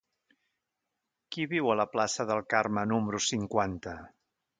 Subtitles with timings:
[1.35, 3.95] Qui viu a la plaça del Carme número cinquanta?